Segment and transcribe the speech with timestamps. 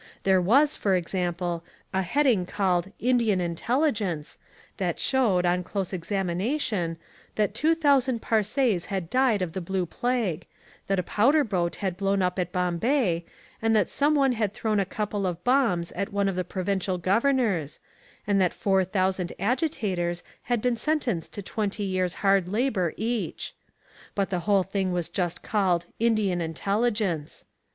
[0.23, 1.63] There was, for example,
[1.93, 4.39] a heading called INDIAN INTELLIGENCE
[4.77, 6.97] that showed, on close examination,
[7.35, 10.47] that two thousand Parsees had died of the blue plague,
[10.87, 13.25] that a powder boat had blown up at Bombay,
[13.61, 17.79] that some one had thrown a couple of bombs at one of the provincial governors,
[18.25, 23.53] and that four thousand agitators had been sentenced to twenty years hard labour each.
[24.15, 27.45] But the whole thing was just called "Indian Intelligence."